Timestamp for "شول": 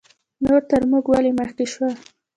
1.71-1.93